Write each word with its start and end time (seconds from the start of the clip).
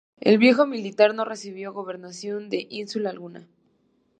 El 0.19 0.39
viejo 0.39 0.65
militar 0.65 1.13
no 1.13 1.25
recibió 1.25 1.73
gobernación 1.73 2.49
de 2.49 2.65
ínsula 2.71 3.11
alguna. 3.11 3.47